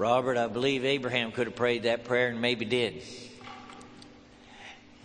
[0.00, 3.02] Robert, I believe Abraham could have prayed that prayer and maybe did.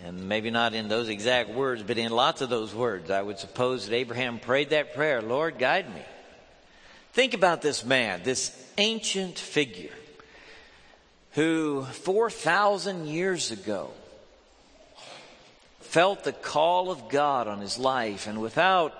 [0.06, 3.12] And maybe not in those exact words, but in lots of those words.
[3.12, 6.02] I would suppose that Abraham prayed that prayer Lord, guide me.
[7.12, 9.92] Think about this man, this ancient figure
[11.32, 13.92] who 4,000 years ago
[15.82, 18.94] felt the call of God on his life and without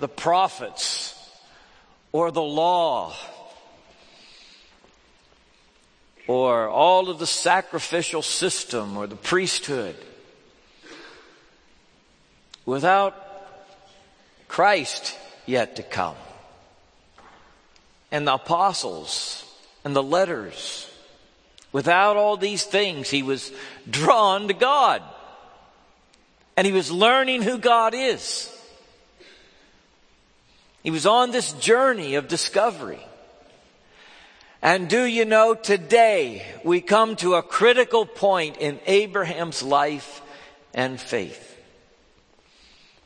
[0.00, 1.14] the prophets
[2.12, 3.14] or the law
[6.28, 9.96] or all of the sacrificial system or the priesthood.
[12.66, 13.16] Without
[14.46, 16.16] Christ yet to come.
[18.12, 19.44] And the apostles
[19.84, 20.88] and the letters.
[21.72, 23.50] Without all these things he was
[23.88, 25.02] drawn to God.
[26.58, 28.54] And he was learning who God is.
[30.82, 33.00] He was on this journey of discovery.
[34.60, 40.20] And do you know, today we come to a critical point in Abraham's life
[40.74, 41.44] and faith.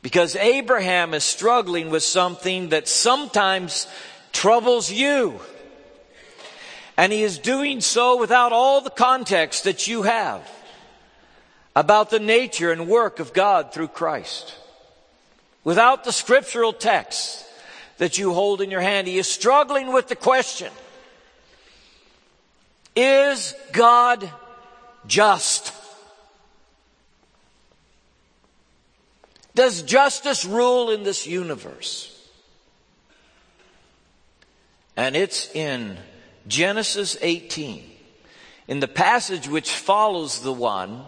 [0.00, 3.86] Because Abraham is struggling with something that sometimes
[4.33, 5.39] troubles you.
[6.97, 10.48] And he is doing so without all the context that you have
[11.75, 14.55] about the nature and work of God through Christ.
[15.64, 17.47] Without the scriptural text
[17.98, 19.06] that you hold in your hand.
[19.06, 20.73] He is struggling with the question,
[22.95, 24.31] is God
[25.07, 25.73] just?
[29.55, 32.09] Does justice rule in this universe?
[34.97, 35.97] And it's in
[36.47, 37.85] Genesis 18,
[38.69, 41.05] in the passage which follows the one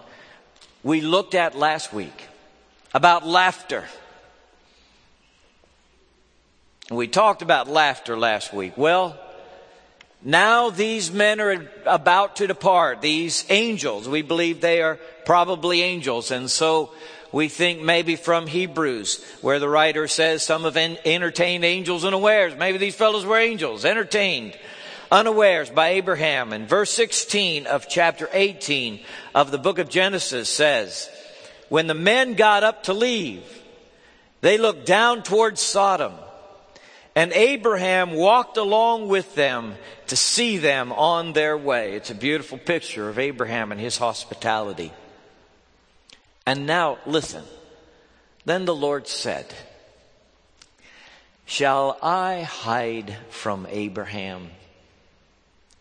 [0.83, 2.29] we looked at last week
[2.93, 3.85] about laughter.
[6.91, 8.77] We talked about laughter last week.
[8.77, 9.19] Well,
[10.25, 13.03] now these men are about to depart.
[13.03, 16.31] These angels, we believe they are probably angels.
[16.31, 16.93] And so
[17.31, 22.57] we think maybe from Hebrews, where the writer says some have entertained angels unawares.
[22.57, 24.59] Maybe these fellows were angels, entertained
[25.13, 26.55] unawares by Abraham.
[26.55, 29.01] And verse 16 of chapter 18
[29.35, 31.11] of the book of Genesis says,
[31.69, 33.43] when the men got up to leave,
[34.41, 36.15] they looked down towards Sodom
[37.15, 39.75] and Abraham walked along with them
[40.09, 41.95] to see them on their way.
[41.95, 44.93] It's a beautiful picture of Abraham and his hospitality.
[46.47, 47.45] And now, listen.
[48.45, 49.47] Then the Lord said,
[51.47, 54.51] Shall I hide from Abraham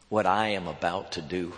[0.09, 1.53] what I am about to do?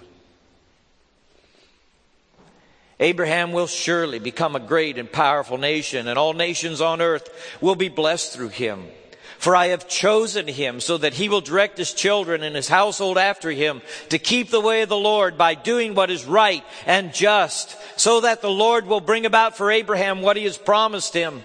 [2.99, 7.75] Abraham will surely become a great and powerful nation, and all nations on earth will
[7.75, 8.85] be blessed through him.
[9.37, 13.17] For I have chosen him so that he will direct his children and his household
[13.17, 17.13] after him to keep the way of the Lord by doing what is right and
[17.13, 21.43] just, so that the Lord will bring about for Abraham what he has promised him.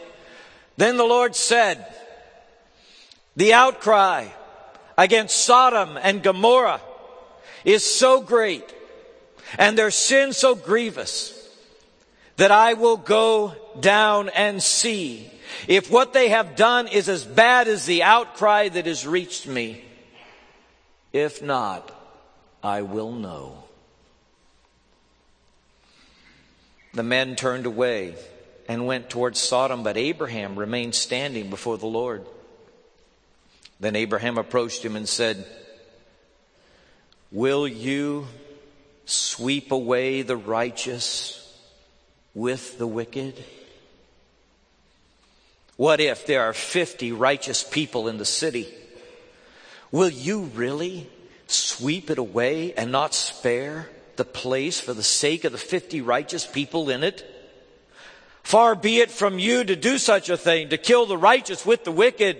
[0.76, 1.84] Then the Lord said,
[3.36, 4.28] the outcry
[4.96, 6.80] against Sodom and Gomorrah
[7.64, 8.74] is so great
[9.58, 11.36] and their sin so grievous
[12.36, 15.30] that I will go down and see
[15.68, 19.84] if what they have done is as bad as the outcry that has reached me,
[21.12, 21.90] if not,
[22.62, 23.64] I will know.
[26.92, 28.14] The men turned away
[28.68, 32.26] and went towards Sodom, but Abraham remained standing before the Lord.
[33.80, 35.46] Then Abraham approached him and said,
[37.32, 38.26] Will you
[39.06, 41.36] sweep away the righteous
[42.34, 43.42] with the wicked?
[45.80, 48.68] What if there are 50 righteous people in the city?
[49.90, 51.08] Will you really
[51.46, 56.46] sweep it away and not spare the place for the sake of the 50 righteous
[56.46, 57.24] people in it?
[58.42, 61.84] Far be it from you to do such a thing, to kill the righteous with
[61.84, 62.36] the wicked,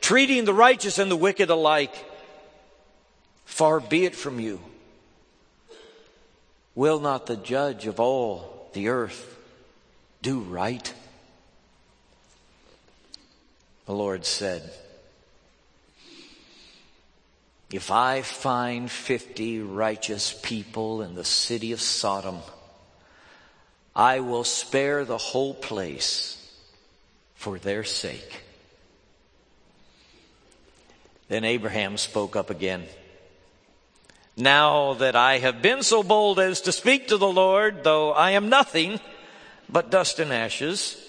[0.00, 1.94] treating the righteous and the wicked alike.
[3.44, 4.58] Far be it from you.
[6.74, 9.38] Will not the judge of all the earth
[10.22, 10.92] do right?
[13.86, 14.70] The Lord said,
[17.70, 22.38] If I find 50 righteous people in the city of Sodom,
[23.94, 26.40] I will spare the whole place
[27.34, 28.42] for their sake.
[31.28, 32.84] Then Abraham spoke up again.
[34.36, 38.32] Now that I have been so bold as to speak to the Lord, though I
[38.32, 38.98] am nothing
[39.68, 41.03] but dust and ashes,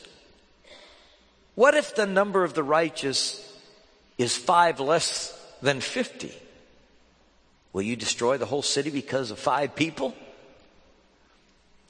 [1.56, 3.42] what if the number of the righteous
[4.18, 5.31] is five less
[5.62, 6.31] than 50?
[7.74, 10.13] Will you destroy the whole city because of five people?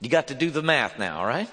[0.02, 1.50] You got to do the math now, right?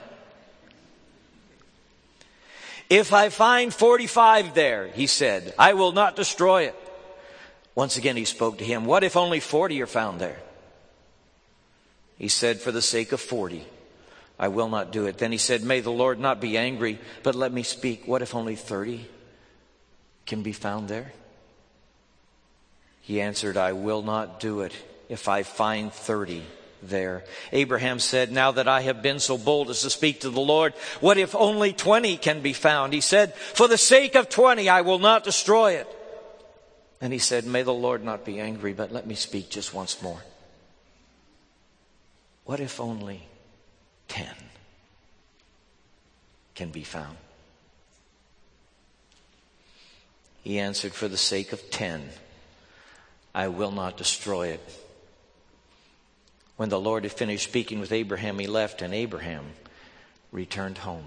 [2.91, 6.77] If I find 45 there, he said, I will not destroy it.
[7.75, 8.85] Once again, he spoke to him.
[8.85, 10.39] What if only 40 are found there?
[12.19, 13.65] He said, For the sake of 40,
[14.39, 15.19] I will not do it.
[15.19, 18.07] Then he said, May the Lord not be angry, but let me speak.
[18.07, 19.07] What if only 30
[20.27, 21.13] can be found there?
[23.01, 24.73] He answered, I will not do it
[25.09, 26.43] if I find 30
[26.83, 27.25] there.
[27.53, 30.75] Abraham said, Now that I have been so bold as to speak to the Lord,
[31.01, 32.93] what if only 20 can be found?
[32.93, 35.89] He said, For the sake of 20, I will not destroy it.
[37.01, 40.01] And he said, May the Lord not be angry, but let me speak just once
[40.03, 40.23] more.
[42.45, 43.23] What if only
[44.13, 44.27] 10
[46.55, 47.17] can be found?
[50.45, 52.11] He answered, For the sake of 10,
[53.35, 54.81] I will not destroy it.
[56.59, 59.47] When the Lord had finished speaking with Abraham, he left, and Abraham
[60.31, 61.07] returned home.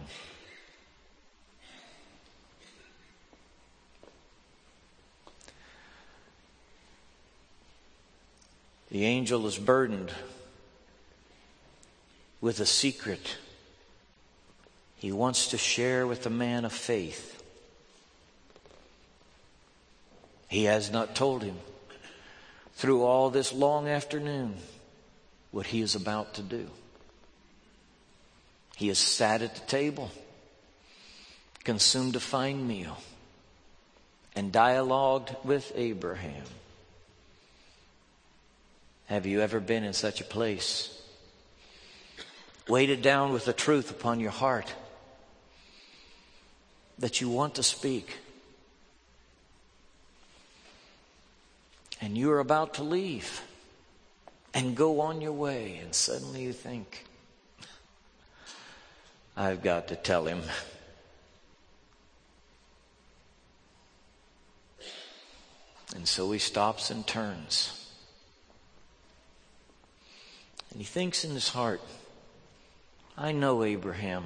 [8.89, 10.11] The angel is burdened
[12.41, 13.37] with a secret
[15.05, 17.43] he wants to share with the man of faith.
[20.47, 21.57] He has not told him
[22.73, 24.55] through all this long afternoon
[25.51, 26.67] what he is about to do.
[28.75, 30.11] He has sat at the table,
[31.63, 32.97] consumed a fine meal,
[34.35, 36.43] and dialogued with Abraham.
[39.05, 40.99] Have you ever been in such a place?
[42.67, 44.73] Weighted down with the truth upon your heart
[46.97, 48.17] that you want to speak.
[52.01, 53.41] And you're about to leave
[54.53, 57.05] and go on your way, and suddenly you think,
[59.37, 60.41] I've got to tell him.
[65.93, 67.89] And so he stops and turns.
[70.71, 71.81] And he thinks in his heart,
[73.17, 74.25] I know Abraham.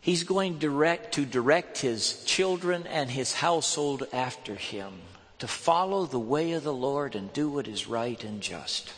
[0.00, 4.92] He's going direct to direct his children and his household after him
[5.38, 8.92] to follow the way of the Lord and do what is right and just.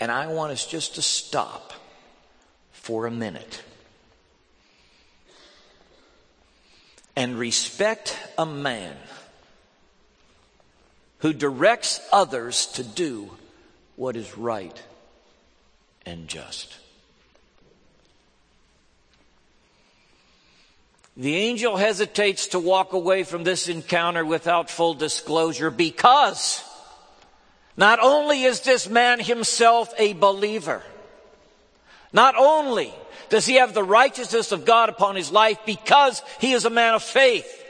[0.00, 1.72] And I want us just to stop
[2.72, 3.62] for a minute
[7.14, 8.96] and respect a man
[11.18, 13.30] who directs others to do
[13.94, 14.82] what is right
[16.06, 16.76] and just.
[21.16, 26.64] The angel hesitates to walk away from this encounter without full disclosure because
[27.76, 30.82] not only is this man himself a believer,
[32.12, 32.92] not only
[33.28, 36.94] does he have the righteousness of God upon his life because he is a man
[36.94, 37.62] of faith,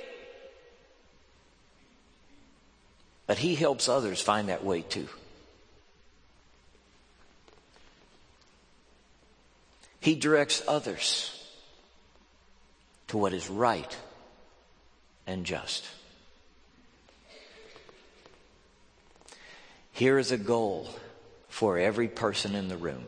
[3.32, 5.08] But he helps others find that way too.
[10.02, 11.30] He directs others
[13.06, 13.96] to what is right
[15.28, 15.86] and just.
[19.92, 20.90] Here is a goal
[21.48, 23.04] for every person in the room.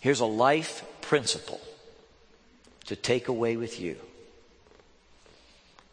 [0.00, 1.60] Here's a life principle
[2.86, 3.96] to take away with you.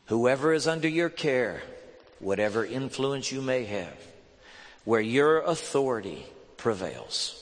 [0.06, 1.62] Whoever is under your care,
[2.20, 3.98] whatever influence you may have,
[4.86, 7.41] where your authority prevails,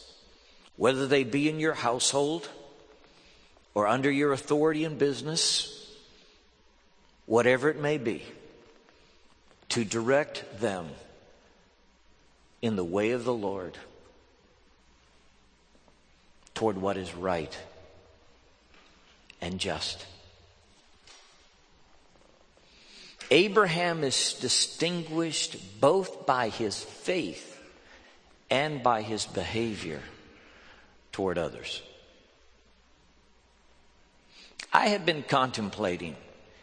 [0.80, 2.48] whether they be in your household
[3.74, 5.94] or under your authority in business,
[7.26, 8.24] whatever it may be,
[9.68, 10.88] to direct them
[12.62, 13.78] in the way of the Lord
[16.56, 17.60] toward what is right
[19.42, 20.06] and just.
[23.30, 27.62] Abraham is distinguished both by his faith
[28.50, 30.00] and by his behavior
[31.20, 31.82] toward others.
[34.72, 36.16] I have been contemplating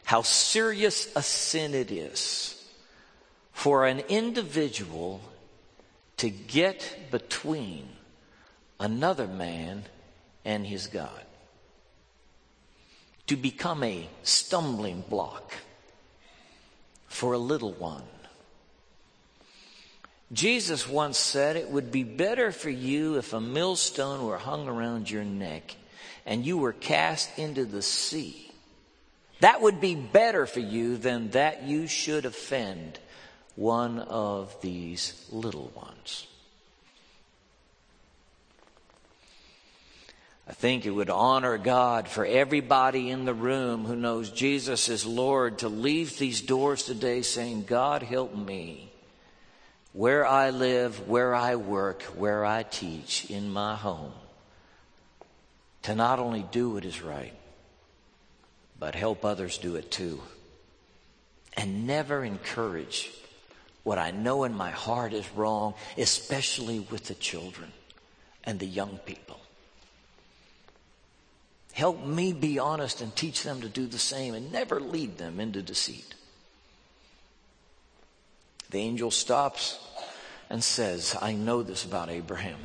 [0.04, 2.54] how serious a sin it is
[3.52, 5.20] for an individual
[6.16, 7.86] to get between
[8.80, 9.84] another man
[10.42, 11.26] and his God,
[13.26, 15.52] to become a stumbling block
[17.08, 18.04] for a little one.
[20.32, 25.10] Jesus once said it would be better for you if a millstone were hung around
[25.10, 25.76] your neck
[26.24, 28.46] and you were cast into the sea
[29.40, 32.98] That would be better for you than that you should offend
[33.54, 36.26] one of these little ones.
[40.48, 45.04] I think it would honor God for everybody in the room who knows Jesus is
[45.04, 48.92] Lord to leave these doors today saying, God help me
[49.96, 54.12] where I live, where I work, where I teach, in my home,
[55.84, 57.32] to not only do what is right,
[58.78, 60.20] but help others do it too.
[61.56, 63.10] And never encourage
[63.84, 67.72] what I know in my heart is wrong, especially with the children
[68.44, 69.40] and the young people.
[71.72, 75.40] Help me be honest and teach them to do the same and never lead them
[75.40, 76.14] into deceit.
[78.68, 79.78] The angel stops
[80.48, 82.58] and says, I know this about Abraham.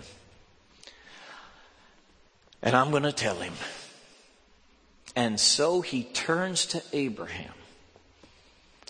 [2.62, 3.54] And I'm going to tell him.
[5.16, 7.54] And so he turns to Abraham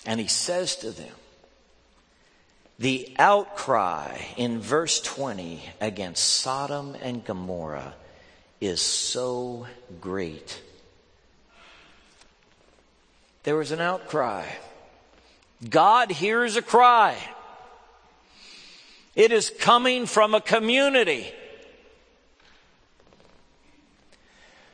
[0.05, 1.13] and he says to them,
[2.79, 7.93] the outcry in verse 20 against Sodom and Gomorrah
[8.59, 9.67] is so
[9.99, 10.61] great.
[13.43, 14.45] There was an outcry.
[15.67, 17.17] God hears a cry.
[19.15, 21.31] It is coming from a community.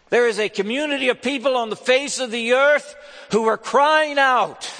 [0.09, 2.95] There is a community of people on the face of the earth
[3.31, 4.71] who are crying out.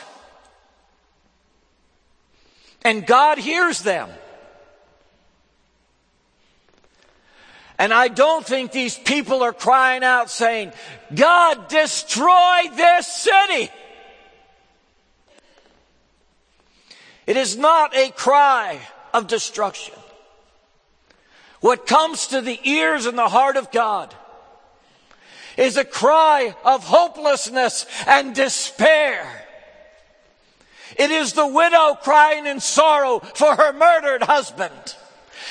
[2.84, 4.10] And God hears them.
[7.80, 10.72] And I don't think these people are crying out saying,
[11.14, 13.70] God, destroy this city.
[17.28, 18.80] It is not a cry
[19.14, 19.96] of destruction.
[21.60, 24.14] What comes to the ears and the heart of God
[25.58, 29.26] is a cry of hopelessness and despair.
[30.98, 34.96] It is the widow crying in sorrow for her murdered husband.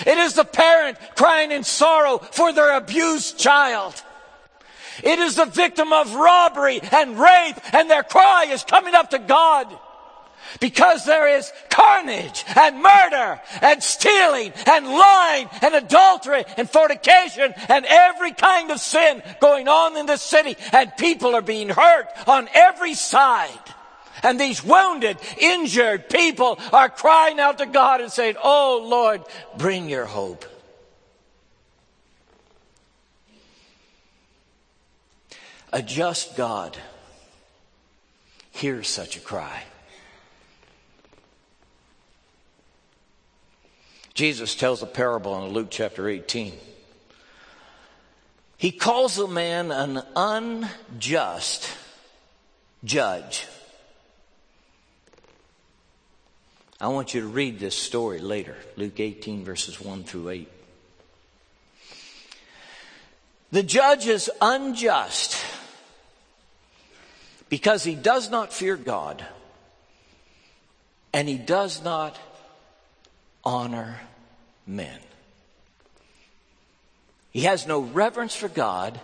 [0.06, 4.02] It is the parent crying in sorrow for their abused child.
[5.02, 9.18] It is the victim of robbery and rape and their cry is coming up to
[9.18, 9.76] God.
[10.60, 17.84] Because there is carnage and murder and stealing and lying and adultery and fornication and
[17.86, 22.48] every kind of sin going on in the city and people are being hurt on
[22.54, 23.50] every side.
[24.22, 29.22] And these wounded, injured people are crying out to God and saying, Oh Lord,
[29.56, 30.44] bring your hope.
[35.72, 36.76] A just God
[38.52, 39.62] hears such a cry.
[44.16, 46.54] Jesus tells a parable in Luke chapter 18.
[48.56, 51.70] He calls a man an unjust
[52.82, 53.46] judge.
[56.80, 60.48] I want you to read this story later, Luke 18, verses 1 through 8.
[63.52, 65.36] The judge is unjust
[67.50, 69.26] because he does not fear God
[71.12, 72.18] and he does not
[73.46, 74.00] honor
[74.66, 74.98] men.
[77.30, 79.00] He has no reverence for God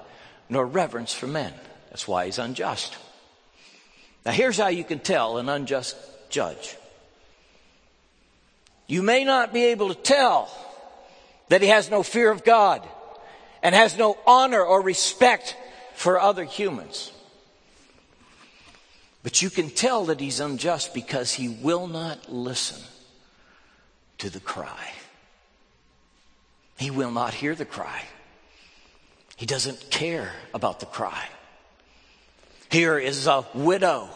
[0.48, 1.54] nor reverence for men.
[1.90, 2.96] That's why he's unjust.
[4.26, 5.96] Now, here's how you can tell an unjust
[6.28, 6.76] judge.
[8.88, 10.50] You may not be able to tell
[11.48, 12.86] that he has no fear of God
[13.62, 15.56] and has no honor or respect
[15.94, 17.12] for other humans.
[19.22, 22.82] But you can tell that he's unjust because he will not listen
[24.22, 24.92] to the cry.
[26.78, 28.02] He will not hear the cry.
[29.34, 31.26] He doesn't care about the cry.
[32.70, 34.08] Here is a widow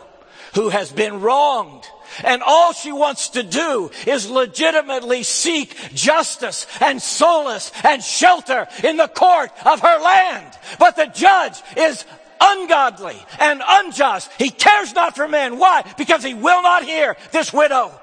[0.55, 1.83] who has been wronged.
[2.23, 8.99] And all she wants to do is legitimately seek justice and solace and shelter in
[8.99, 10.57] the court of her land.
[10.79, 12.05] But the judge is
[12.41, 14.31] ungodly and unjust.
[14.39, 15.59] He cares not for men.
[15.59, 15.83] Why?
[15.99, 18.01] Because he will not hear this widow.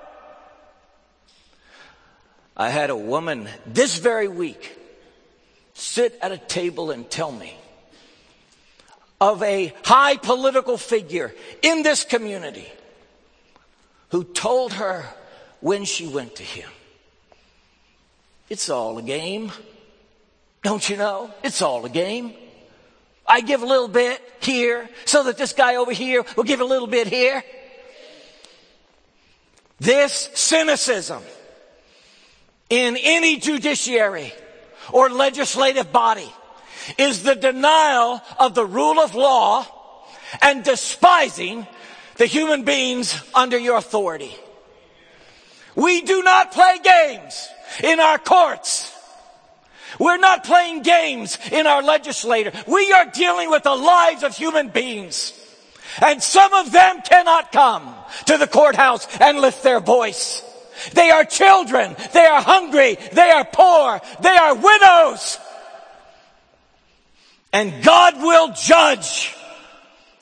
[2.55, 4.77] I had a woman this very week
[5.73, 7.57] sit at a table and tell me
[9.19, 12.67] of a high political figure in this community
[14.09, 15.05] who told her
[15.61, 16.69] when she went to him,
[18.49, 19.51] It's all a game.
[20.61, 21.31] Don't you know?
[21.43, 22.33] It's all a game.
[23.25, 26.65] I give a little bit here so that this guy over here will give a
[26.65, 27.43] little bit here.
[29.79, 31.23] This cynicism
[32.73, 34.33] in any judiciary
[34.91, 36.27] or legislative body
[36.97, 39.63] is the denial of the rule of law
[40.41, 41.67] and despising
[42.15, 44.33] the human beings under your authority.
[45.75, 47.47] We do not play games
[47.83, 48.91] in our courts.
[49.99, 52.53] We're not playing games in our legislature.
[52.67, 55.31] We are dealing with the lives of human beings.
[56.01, 57.93] And some of them cannot come
[58.25, 60.41] to the courthouse and lift their voice.
[60.93, 61.95] They are children.
[62.13, 62.97] They are hungry.
[63.11, 64.01] They are poor.
[64.21, 65.39] They are widows.
[67.51, 69.35] And God will judge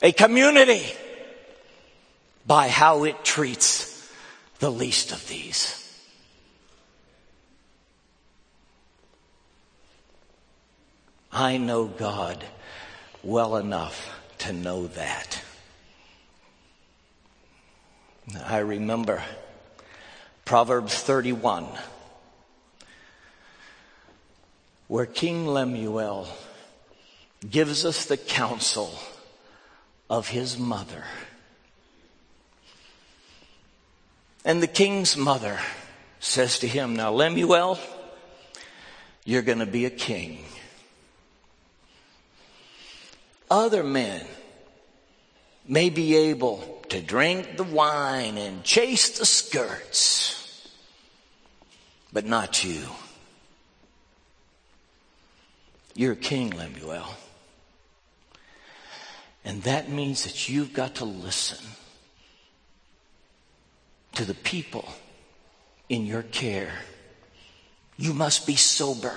[0.02, 0.84] a community
[2.46, 4.10] by how it treats
[4.58, 5.78] the least of these.
[11.32, 12.44] I know God
[13.22, 15.42] well enough to know that.
[18.44, 19.22] I remember
[20.52, 21.66] Proverbs 31,
[24.86, 26.28] where King Lemuel
[27.48, 28.92] gives us the counsel
[30.10, 31.04] of his mother.
[34.44, 35.58] And the king's mother
[36.20, 37.78] says to him, Now, Lemuel,
[39.24, 40.44] you're going to be a king.
[43.50, 44.26] Other men
[45.66, 50.41] may be able to drink the wine and chase the skirts,
[52.12, 52.82] but not you.
[55.94, 57.06] You're king, Lemuel.
[59.44, 61.64] And that means that you've got to listen
[64.14, 64.88] to the people
[65.88, 66.72] in your care.
[67.96, 69.14] You must be sober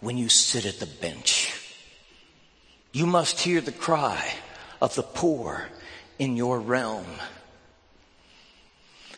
[0.00, 1.52] when you sit at the bench.
[2.92, 4.34] You must hear the cry
[4.80, 5.68] of the poor
[6.18, 7.06] in your realm.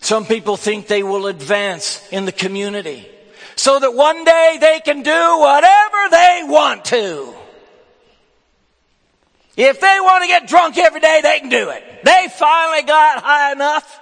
[0.01, 3.07] Some people think they will advance in the community
[3.57, 7.35] so that one day they can do whatever they want to.
[9.57, 11.83] If they want to get drunk every day, they can do it.
[12.05, 14.01] They finally got high enough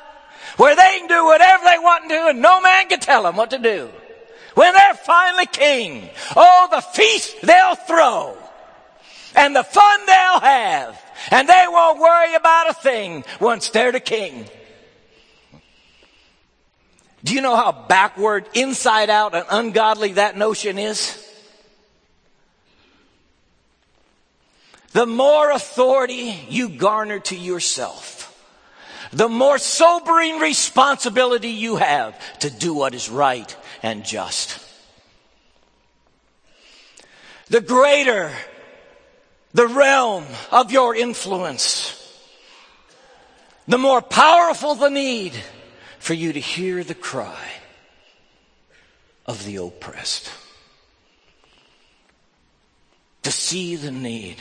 [0.58, 3.50] where they can do whatever they want to and no man can tell them what
[3.50, 3.90] to do.
[4.54, 8.36] When they're finally king, oh, the feast they'll throw
[9.34, 14.00] and the fun they'll have and they won't worry about a thing once they're the
[14.00, 14.46] king.
[17.26, 21.22] Do you know how backward, inside out, and ungodly that notion is?
[24.96, 28.32] the more authority you garner to yourself,
[29.12, 34.58] the more sobering responsibility you have to do what is right and just.
[37.48, 38.32] The greater
[39.52, 41.92] the realm of your influence,
[43.68, 45.34] the more powerful the need
[45.98, 47.50] for you to hear the cry
[49.26, 50.30] of the oppressed,
[53.22, 54.36] to see the need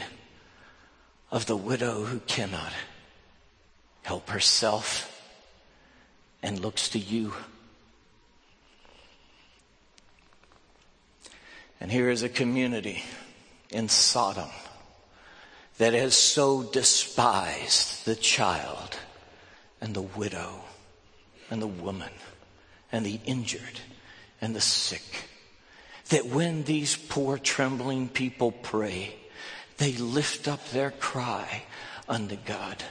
[1.32, 2.72] of the widow who cannot
[4.04, 5.12] help herself
[6.44, 7.34] and looks to you.
[11.82, 13.04] And here is a community
[13.72, 14.50] in Sodom
[15.78, 18.98] that has so despised the child
[19.82, 20.65] and the widow
[21.50, 22.12] and the woman
[22.92, 23.80] and the injured
[24.42, 25.30] and the sick
[26.10, 29.16] that when these poor trembling people pray,
[29.78, 31.64] they lift up their cry
[32.08, 32.84] unto God.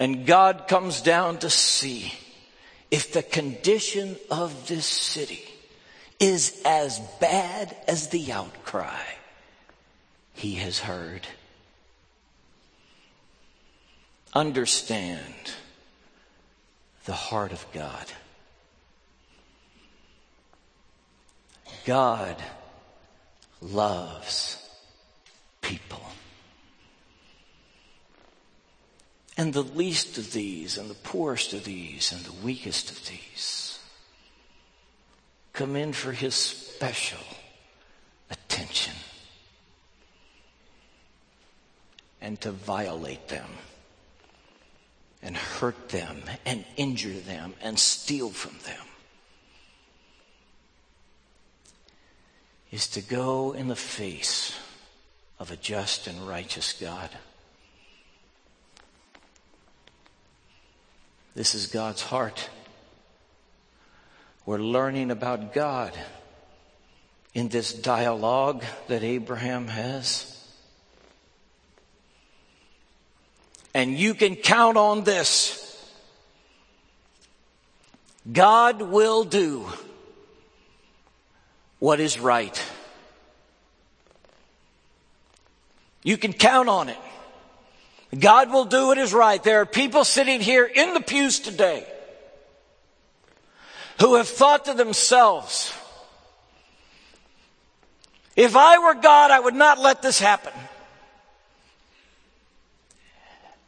[0.00, 2.12] And God comes down to see
[2.90, 5.44] if the condition of this city
[6.18, 9.00] is as bad as the outcry
[10.32, 11.26] he has heard.
[14.34, 15.54] Understand
[17.04, 18.06] the heart of God.
[21.84, 22.36] God
[23.60, 24.58] loves
[25.60, 26.00] people.
[29.36, 33.78] And the least of these, and the poorest of these, and the weakest of these
[35.52, 37.24] come in for his special
[38.30, 38.94] attention
[42.20, 43.48] and to violate them
[45.24, 48.86] and hurt them and injure them and steal from them
[52.70, 54.54] is to go in the face
[55.38, 57.08] of a just and righteous God.
[61.34, 62.50] This is God's heart.
[64.44, 65.92] We're learning about God
[67.32, 70.33] in this dialogue that Abraham has.
[73.74, 75.60] And you can count on this.
[78.32, 79.66] God will do
[81.80, 82.62] what is right.
[86.02, 86.98] You can count on it.
[88.18, 89.42] God will do what is right.
[89.42, 91.84] There are people sitting here in the pews today
[94.00, 95.72] who have thought to themselves,
[98.36, 100.52] if I were God, I would not let this happen.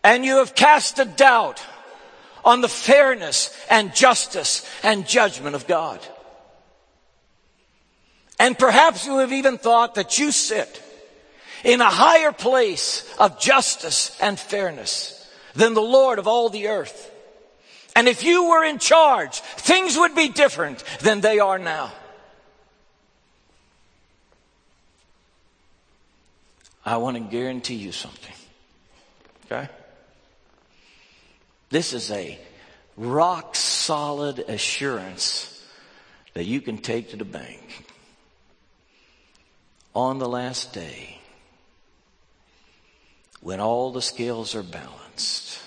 [0.07, 1.61] And you have cast a doubt
[2.45, 5.99] on the fairness and justice and judgment of God.
[8.39, 10.81] And perhaps you have even thought that you sit
[11.65, 17.11] in a higher place of justice and fairness than the Lord of all the earth.
[17.97, 21.93] And if you were in charge, things would be different than they are now.
[26.85, 28.35] I want to guarantee you something.
[29.47, 29.69] Okay?
[31.69, 32.39] This is a
[32.97, 35.53] rock solid assurance
[36.35, 37.87] that you can take to the bank.
[39.95, 41.21] On the last day,
[43.41, 45.59] when all the scales are balanced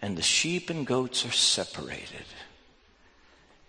[0.00, 2.24] and the sheep and goats are separated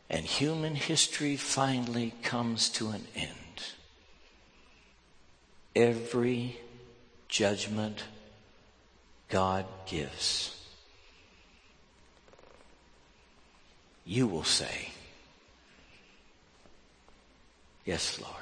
[0.10, 3.74] and human history finally comes to an end,
[5.76, 6.58] every
[7.28, 8.04] judgment
[9.32, 10.56] God gives,
[14.06, 14.92] you will say,
[17.84, 18.36] Yes, Lord.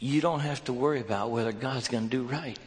[0.00, 2.58] You don't have to worry about whether God's going to do right.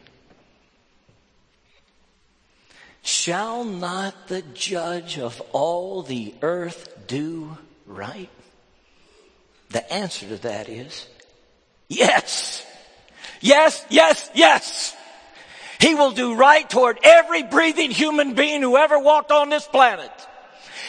[3.01, 8.29] Shall not the judge of all the earth do right?
[9.69, 11.07] The answer to that is
[11.87, 12.58] yes.
[13.39, 14.95] Yes, yes, yes.
[15.79, 20.11] He will do right toward every breathing human being who ever walked on this planet.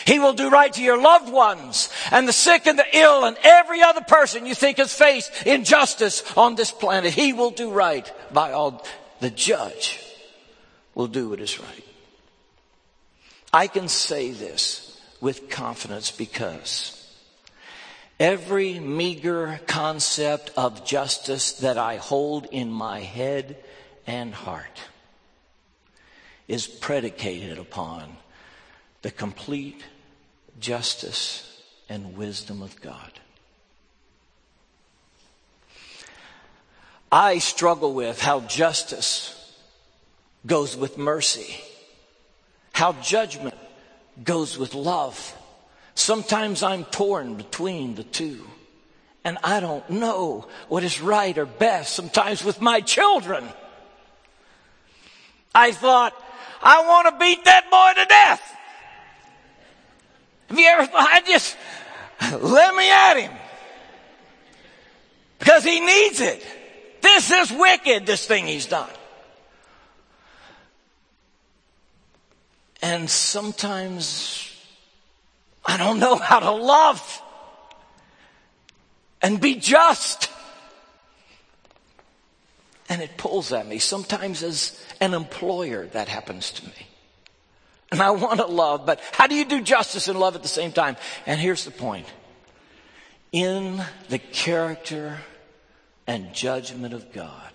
[0.07, 3.37] He will do right to your loved ones and the sick and the ill and
[3.43, 7.13] every other person you think has faced injustice on this planet.
[7.13, 8.85] He will do right by all.
[9.21, 10.01] The judge
[10.95, 11.85] will do what is right.
[13.53, 17.00] I can say this with confidence because
[18.21, 23.57] Every meager concept of justice that I hold in my head
[24.07, 24.79] and heart
[26.47, 28.19] is predicated upon
[29.01, 29.83] the complete
[30.61, 33.11] justice and wisdom of God.
[37.11, 39.35] I struggle with how justice
[40.47, 41.59] goes with mercy,
[42.75, 43.57] how judgment
[44.23, 45.35] goes with love.
[46.01, 48.47] Sometimes I'm torn between the two.
[49.23, 53.45] And I don't know what is right or best sometimes with my children.
[55.55, 56.15] I thought,
[56.63, 58.57] I want to beat that boy to death.
[60.49, 61.57] Have you ever thought, I just,
[62.41, 63.33] let me at him.
[65.39, 66.43] Because he needs it.
[67.03, 68.89] This is wicked, this thing he's done.
[72.81, 74.50] And sometimes
[75.65, 77.23] I don't know how to love
[79.23, 80.31] and be just.
[82.89, 83.79] And it pulls at me.
[83.79, 86.87] Sometimes as an employer, that happens to me.
[87.93, 90.49] And I want to love, but how do you do justice and love at the
[90.49, 90.97] same time?
[91.27, 92.07] And here's the point.
[93.33, 95.19] In the character
[96.07, 97.53] and judgment of God,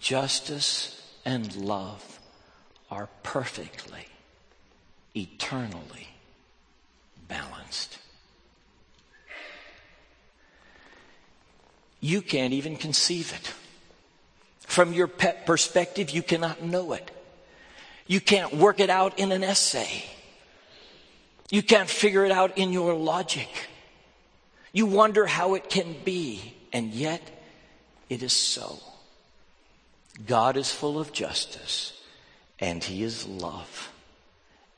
[0.00, 2.20] justice and love
[2.90, 4.06] are perfectly,
[5.14, 6.08] eternally
[7.28, 7.98] balanced.
[12.00, 13.52] You can't even conceive it.
[14.60, 17.10] From your pet perspective, you cannot know it.
[18.06, 20.04] You can't work it out in an essay.
[21.50, 23.48] You can't figure it out in your logic.
[24.72, 27.22] You wonder how it can be, and yet
[28.08, 28.78] it is so.
[30.26, 31.98] God is full of justice,
[32.58, 33.90] and He is love.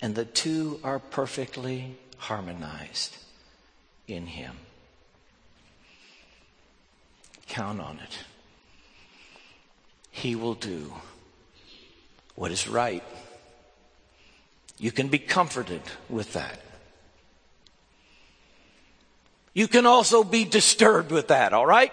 [0.00, 3.16] And the two are perfectly harmonized
[4.06, 4.56] in Him.
[7.48, 8.18] Count on it.
[10.10, 10.92] He will do
[12.34, 13.02] what is right.
[14.78, 16.60] You can be comforted with that.
[19.54, 21.92] You can also be disturbed with that, all right?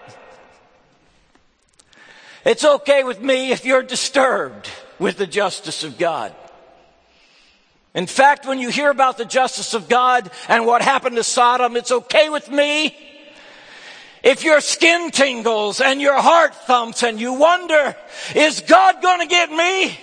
[2.44, 6.34] It's okay with me if you're disturbed with the justice of God.
[7.94, 11.76] In fact, when you hear about the justice of God and what happened to Sodom,
[11.76, 12.96] it's okay with me.
[14.22, 17.96] If your skin tingles and your heart thumps and you wonder,
[18.34, 19.98] is God going to get me?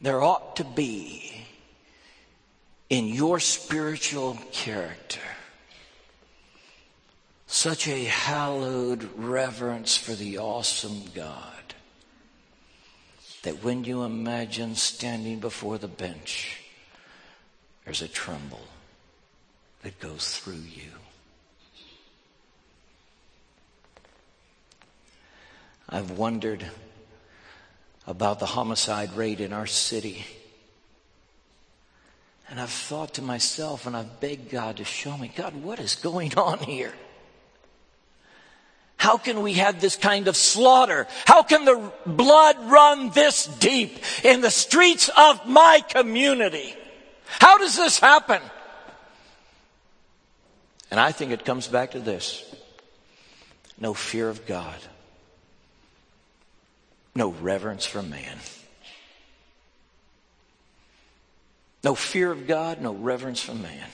[0.00, 1.32] There ought to be
[2.90, 5.20] in your spiritual character
[7.46, 11.53] such a hallowed reverence for the awesome God
[13.44, 16.62] that when you imagine standing before the bench,
[17.84, 18.66] there's a tremble
[19.82, 20.90] that goes through you.
[25.88, 26.64] I've wondered
[28.06, 30.24] about the homicide rate in our city.
[32.48, 35.94] And I've thought to myself and I've begged God to show me, God, what is
[35.94, 36.94] going on here?
[39.04, 41.06] How can we have this kind of slaughter?
[41.26, 46.74] How can the blood run this deep in the streets of my community?
[47.26, 48.40] How does this happen?
[50.90, 52.50] And I think it comes back to this
[53.78, 54.78] no fear of God,
[57.14, 58.38] no reverence for man.
[61.82, 63.86] No fear of God, no reverence for man.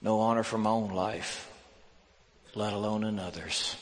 [0.00, 1.50] No honor for my own life,
[2.54, 3.76] let alone another's.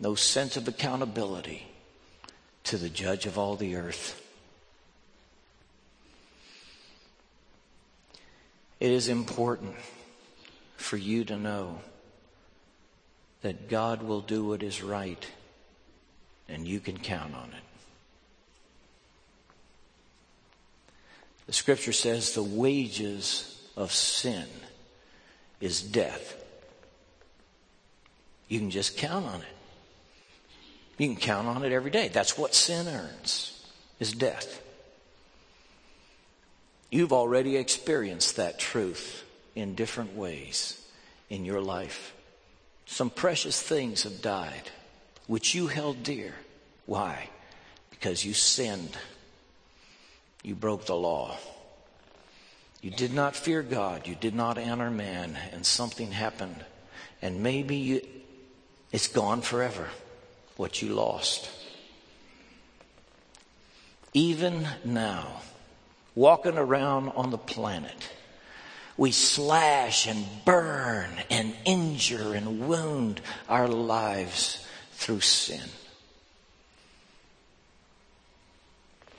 [0.00, 1.66] No sense of accountability
[2.64, 4.20] to the judge of all the earth.
[8.80, 9.76] It is important
[10.76, 11.80] for you to know
[13.42, 15.24] that God will do what is right
[16.48, 17.62] and you can count on it.
[21.46, 24.46] The scripture says the wages of sin
[25.60, 26.36] is death.
[28.48, 29.46] You can just count on it.
[30.98, 32.08] You can count on it every day.
[32.08, 33.66] That's what sin earns,
[33.98, 34.60] is death.
[36.90, 39.24] You've already experienced that truth
[39.56, 40.80] in different ways
[41.28, 42.14] in your life.
[42.86, 44.70] Some precious things have died,
[45.26, 46.34] which you held dear.
[46.86, 47.30] Why?
[47.90, 48.96] Because you sinned.
[50.44, 51.36] You broke the law.
[52.84, 54.06] You did not fear God.
[54.06, 56.62] You did not honor man, and something happened.
[57.22, 58.06] And maybe you,
[58.92, 59.88] it's gone forever,
[60.58, 61.48] what you lost.
[64.12, 65.40] Even now,
[66.14, 68.10] walking around on the planet,
[68.98, 75.70] we slash and burn and injure and wound our lives through sin.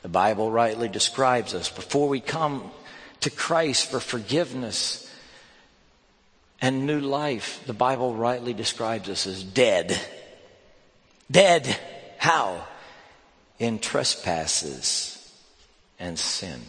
[0.04, 2.70] The Bible rightly describes us before we come
[3.26, 5.12] to Christ for forgiveness
[6.62, 10.00] and new life, the Bible rightly describes us as dead.
[11.32, 11.66] Dead.
[12.20, 12.68] How?
[13.58, 15.34] In trespasses
[15.98, 16.62] and sin.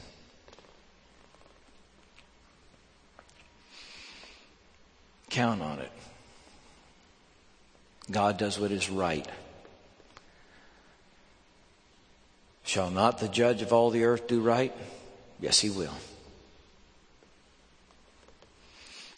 [5.29, 5.93] Count on it.
[8.11, 9.29] God does what is right.
[12.65, 14.73] Shall not the judge of all the earth do right?
[15.39, 15.93] Yes, he will.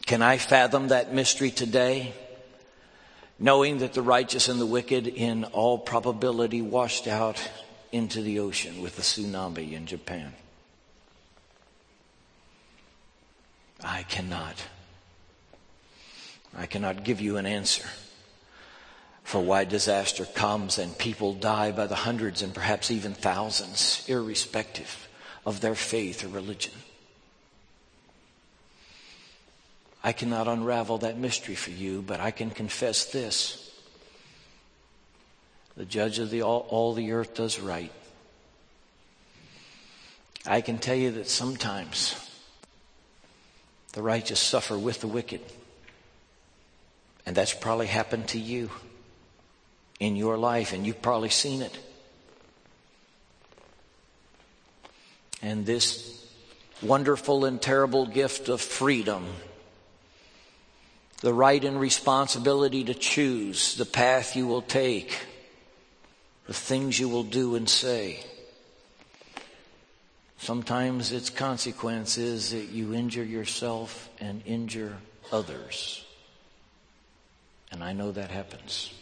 [0.09, 2.15] Can I fathom that mystery today?
[3.39, 7.47] Knowing that the righteous and the wicked, in all probability, washed out
[7.93, 10.33] into the ocean with the tsunami in Japan.
[13.85, 14.65] I cannot.
[16.57, 17.87] I cannot give you an answer
[19.25, 25.07] for why disaster comes and people die by the hundreds and perhaps even thousands, irrespective
[25.45, 26.73] of their faith or religion.
[30.03, 33.65] I cannot unravel that mystery for you, but I can confess this.
[35.77, 37.93] The judge of the, all, all the earth does right.
[40.47, 42.15] I can tell you that sometimes
[43.93, 45.41] the righteous suffer with the wicked.
[47.27, 48.71] And that's probably happened to you
[50.01, 51.77] in your life, and you've probably seen it.
[55.43, 56.27] And this
[56.81, 59.27] wonderful and terrible gift of freedom
[61.21, 65.27] the right and responsibility to choose the path you will take,
[66.47, 68.25] the things you will do and say.
[70.39, 74.97] Sometimes its consequence is that you injure yourself and injure
[75.33, 76.05] others.
[77.73, 78.95] And I know that happens.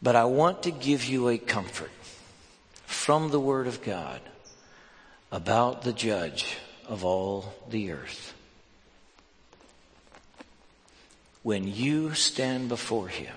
[0.00, 1.92] But I want to give you a comfort
[2.86, 4.20] from the Word of God
[5.30, 6.56] about the judge
[6.88, 8.34] of all the earth
[11.42, 13.34] when you stand before Him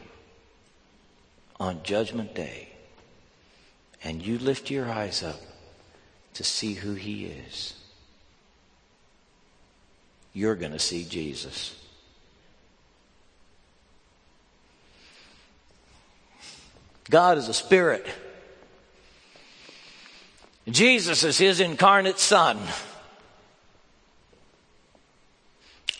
[1.60, 2.70] on Judgment Day
[4.04, 5.40] and you lift your eyes up
[6.34, 7.74] to see who He is,
[10.34, 11.76] you're going to see Jesus.
[17.10, 18.06] God is a spirit.
[20.68, 22.58] Jesus is his incarnate son.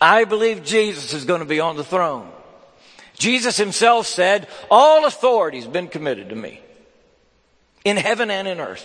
[0.00, 2.30] I believe Jesus is going to be on the throne.
[3.16, 6.60] Jesus himself said, all authority has been committed to me
[7.84, 8.84] in heaven and in earth.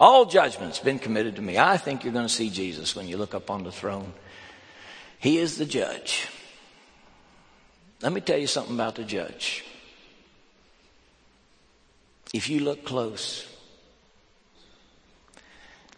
[0.00, 1.58] All judgment's been committed to me.
[1.58, 4.12] I think you're going to see Jesus when you look up on the throne.
[5.18, 6.26] He is the judge.
[8.02, 9.64] Let me tell you something about the judge.
[12.32, 13.46] If you look close,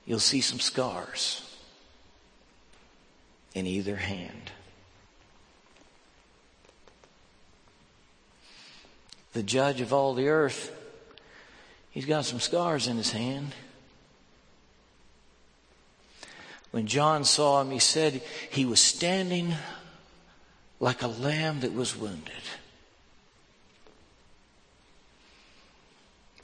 [0.04, 1.48] you'll see some scars
[3.54, 4.52] in either hand.
[9.32, 10.70] The judge of all the earth,
[11.90, 13.54] he's got some scars in his hand.
[16.70, 19.54] When John saw him, he said he was standing
[20.80, 22.32] like a lamb that was wounded.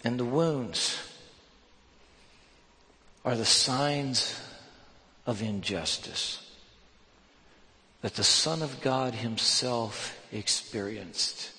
[0.04, 0.98] And the wounds
[3.24, 4.40] are the signs
[5.26, 6.47] of injustice
[8.02, 11.50] that the Son of God Himself experienced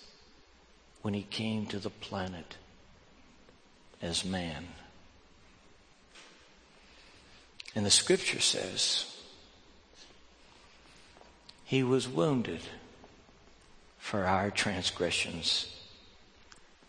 [1.02, 2.58] when He came to the planet
[4.02, 4.67] as man.
[7.75, 9.06] And the scripture says,
[11.65, 12.62] He was wounded
[13.97, 15.75] for our transgressions,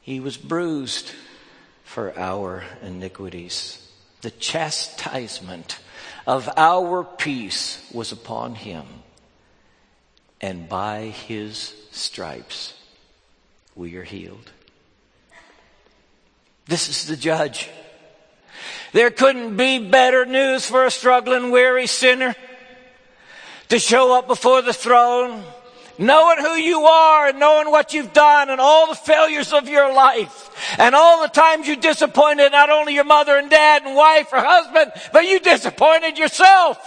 [0.00, 1.12] He was bruised
[1.84, 3.86] for our iniquities.
[4.22, 5.78] The chastisement
[6.26, 8.84] of our peace was upon Him,
[10.40, 12.74] and by His stripes
[13.74, 14.50] we are healed.
[16.66, 17.68] This is the judge.
[18.92, 22.34] There couldn't be better news for a struggling, weary sinner
[23.68, 25.42] to show up before the throne,
[26.00, 29.92] knowing who you are and knowing what you've done and all the failures of your
[29.92, 34.32] life and all the times you disappointed not only your mother and dad and wife
[34.32, 36.78] or husband, but you disappointed yourself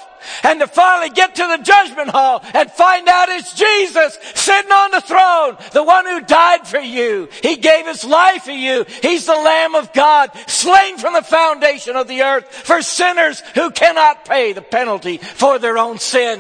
[0.44, 4.92] and to finally get to the judgment hall and find out it's Jesus sitting on
[4.92, 7.30] the throne, the one who died for you.
[7.42, 8.86] He gave his life for you.
[9.02, 13.72] He's the Lamb of God, slain from the foundation of the earth for sinners who
[13.72, 16.40] cannot pay the penalty for their own sin.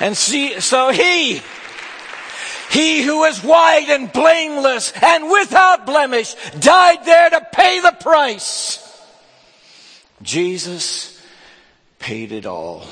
[0.00, 1.40] And see, so he,
[2.72, 8.78] he who is white and blameless and without blemish died there to pay the price.
[10.22, 11.22] Jesus
[11.98, 12.86] paid it all.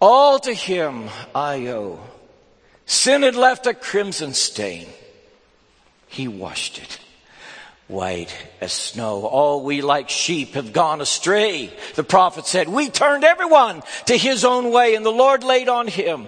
[0.00, 2.00] All to him I owe.
[2.84, 4.88] Sin had left a crimson stain.
[6.08, 6.98] He washed it
[7.86, 9.24] white as snow.
[9.24, 11.72] All we like sheep have gone astray.
[11.94, 15.86] The prophet said, we turned everyone to his own way and the Lord laid on
[15.86, 16.26] him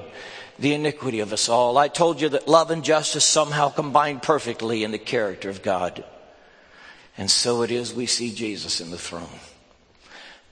[0.58, 1.78] the iniquity of us all.
[1.78, 6.04] I told you that love and justice somehow combine perfectly in the character of God.
[7.18, 9.28] And so it is we see Jesus in the throne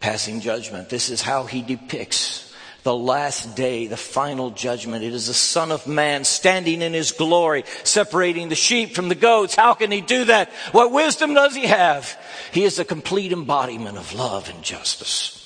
[0.00, 0.88] passing judgment.
[0.88, 5.04] This is how he depicts the last day, the final judgment.
[5.04, 9.14] It is the Son of Man standing in his glory, separating the sheep from the
[9.14, 9.54] goats.
[9.54, 10.50] How can he do that?
[10.72, 12.18] What wisdom does he have?
[12.52, 15.36] He is a complete embodiment of love and justice.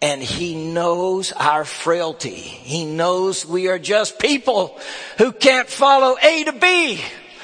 [0.00, 2.34] And he knows our frailty.
[2.34, 4.78] He knows we are just people
[5.18, 7.00] who can't follow A to B.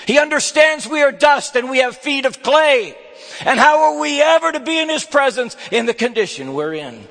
[0.07, 2.97] He understands we are dust and we have feet of clay.
[3.45, 7.07] And how are we ever to be in His presence in the condition we're in?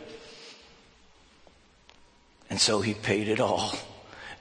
[2.50, 3.74] And so He paid it all.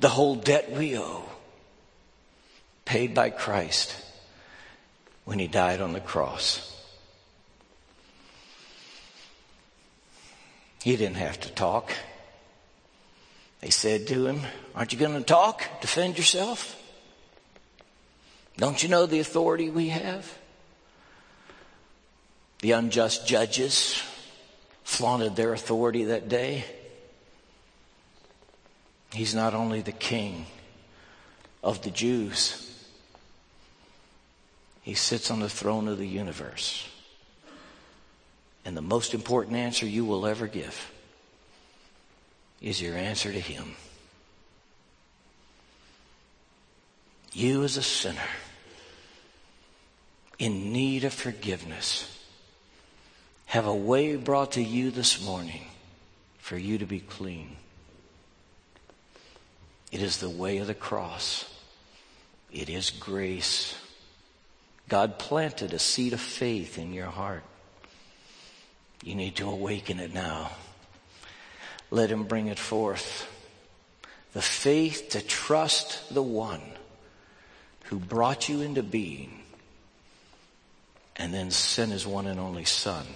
[0.00, 1.24] The whole debt we owe.
[2.84, 3.96] Paid by Christ
[5.24, 6.77] when He died on the cross.
[10.82, 11.92] He didn't have to talk.
[13.60, 14.40] They said to him,
[14.74, 15.80] Aren't you going to talk?
[15.80, 16.76] Defend yourself?
[18.56, 20.36] Don't you know the authority we have?
[22.60, 24.02] The unjust judges
[24.82, 26.64] flaunted their authority that day.
[29.12, 30.46] He's not only the king
[31.62, 32.64] of the Jews,
[34.82, 36.88] he sits on the throne of the universe.
[38.64, 40.92] And the most important answer you will ever give
[42.61, 43.74] is your answer to him.
[47.32, 48.18] You, as a sinner,
[50.38, 52.14] in need of forgiveness,
[53.46, 55.62] have a way brought to you this morning
[56.38, 57.56] for you to be clean.
[59.90, 61.44] It is the way of the cross.
[62.52, 63.74] It is grace.
[64.88, 67.44] God planted a seed of faith in your heart.
[69.03, 70.51] You need to awaken it now.
[71.90, 73.26] Let Him bring it forth.
[74.32, 76.61] The faith to trust the one
[77.84, 79.38] who brought you into being
[81.16, 83.07] and then sent his one and only Son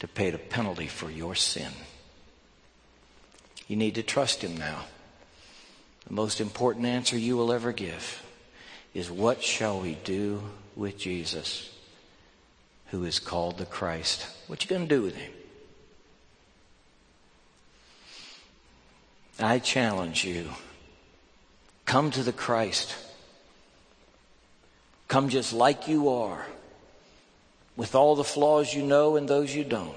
[0.00, 1.70] to pay the penalty for your sin.
[3.68, 4.84] You need to trust him now.
[6.06, 8.22] The most important answer you will ever give
[8.94, 10.42] is what shall we do
[10.74, 11.70] with Jesus,
[12.88, 14.26] who is called the Christ?
[14.46, 15.32] What you going to do with him?
[19.38, 20.48] I challenge you.
[21.84, 22.96] Come to the Christ.
[25.08, 26.46] Come just like you are,
[27.76, 29.96] with all the flaws you know and those you don't.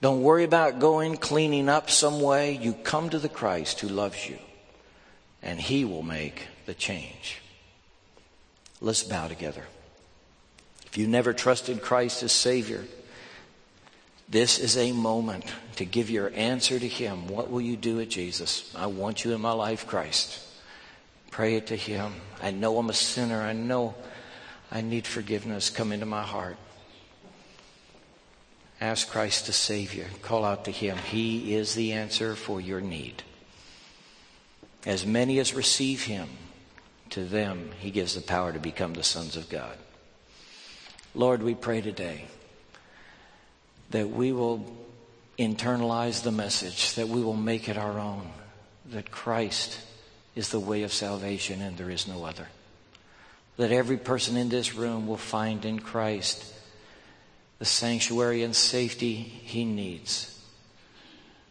[0.00, 2.56] Don't worry about going cleaning up some way.
[2.56, 4.38] You come to the Christ who loves you,
[5.42, 7.40] and He will make the change.
[8.80, 9.64] Let's bow together.
[10.92, 12.84] If you never trusted Christ as Savior,
[14.28, 17.28] this is a moment to give your answer to Him.
[17.28, 18.70] What will you do with Jesus?
[18.76, 20.38] I want you in my life, Christ.
[21.30, 22.12] Pray it to Him.
[22.42, 23.40] I know I'm a sinner.
[23.40, 23.94] I know
[24.70, 25.70] I need forgiveness.
[25.70, 26.58] Come into my heart.
[28.78, 30.04] Ask Christ to save you.
[30.20, 30.98] Call out to Him.
[30.98, 33.22] He is the answer for your need.
[34.84, 36.28] As many as receive Him,
[37.08, 39.78] to them He gives the power to become the sons of God.
[41.14, 42.24] Lord, we pray today
[43.90, 44.64] that we will
[45.38, 48.30] internalize the message, that we will make it our own,
[48.90, 49.78] that Christ
[50.34, 52.48] is the way of salvation and there is no other.
[53.58, 56.44] That every person in this room will find in Christ
[57.58, 60.40] the sanctuary and safety he needs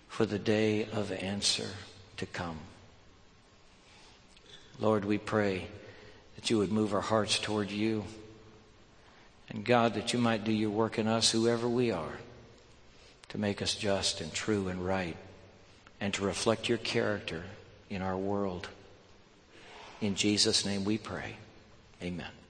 [0.08, 1.70] for the day of answer
[2.18, 2.58] to come.
[4.80, 5.68] Lord, we pray
[6.36, 8.04] that you would move our hearts toward you.
[9.52, 12.20] And God, that you might do your work in us, whoever we are,
[13.30, 15.18] to make us just and true and right,
[16.00, 17.44] and to reflect your character
[17.90, 18.70] in our world.
[20.00, 21.36] In Jesus' name we pray.
[22.02, 22.41] Amen.